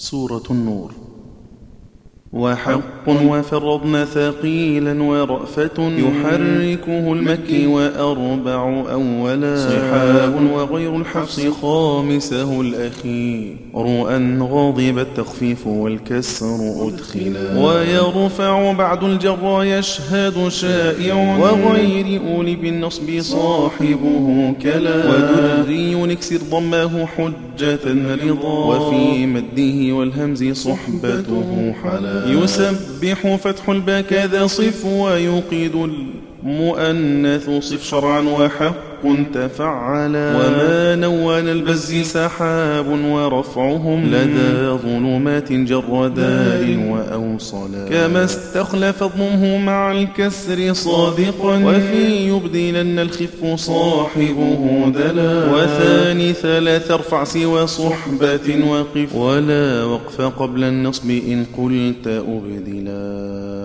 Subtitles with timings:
[0.00, 0.90] سورة النور.
[2.32, 9.56] وحق وفرضن ثقيلا ورأفة يحركه المكي وأربع أولا.
[9.56, 10.50] صحاب.
[10.52, 13.56] وغير الحفص خامسه الأخير.
[14.16, 17.64] أن غاضب التخفيف والكسر أدخلا.
[17.64, 21.38] ويرفع بعد الجر يشهد شائع.
[21.38, 24.96] وغير أولي بالنصب صاحبه كلا.
[25.10, 27.06] ودري يكسر ضمه
[27.58, 28.48] حجة رضا.
[28.48, 32.24] وفي مده والهمز صحبته حلا.
[32.26, 35.90] يسبح فتح الباء كذا صف ويوقد
[36.44, 38.74] المؤنث صف شرعا وحق
[39.34, 47.88] تفعلا وما نوان البز سحاب ورفعهم لدى ظلمات جرداء وأوصلا.
[47.88, 51.64] كما استخلف ضمه مع الكسر صادقا.
[51.64, 55.52] وفي يبدلن الخف صاحبه دلا.
[55.54, 59.14] وثاني ثلاث ارفع سوى صحبة وقف.
[59.14, 63.57] ولا وقف قبل النصب إن قلت أبدلا.